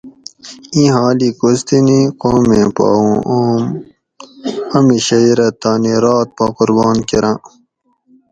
[0.75, 3.63] ایں حال ئ کوستینی قومیں پا اوں آم
[4.75, 7.37] امی شئ رہ تانی رات پا قربان کراں